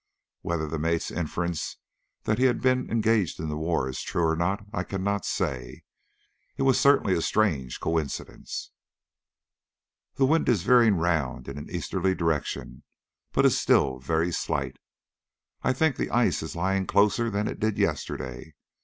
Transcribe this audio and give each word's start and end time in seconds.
Whether 0.41 0.67
the 0.67 0.79
mate's 0.79 1.11
inference 1.11 1.77
that 2.23 2.39
he 2.39 2.45
had 2.45 2.59
been 2.59 2.89
engaged 2.89 3.39
in 3.39 3.49
the 3.49 3.55
war 3.55 3.87
is 3.87 4.01
true 4.01 4.23
or 4.23 4.35
not 4.35 4.65
I 4.73 4.83
cannot 4.83 5.25
say. 5.25 5.83
It 6.57 6.63
was 6.63 6.79
certainly 6.79 7.13
a 7.13 7.21
strange 7.21 7.79
coincidence. 7.79 8.71
The 10.15 10.25
wind 10.25 10.49
is 10.49 10.63
veering 10.63 10.95
round 10.95 11.47
in 11.47 11.59
an 11.59 11.69
easterly 11.69 12.15
direction, 12.15 12.81
but 13.31 13.45
is 13.45 13.61
still 13.61 13.99
very 13.99 14.31
slight. 14.31 14.77
I 15.61 15.71
think 15.71 15.97
the 15.97 16.09
ice 16.09 16.41
is 16.41 16.55
lying 16.55 16.87
closer 16.87 17.29
than 17.29 17.47
it 17.47 17.59
did 17.59 17.77
yesterday. 17.77 18.55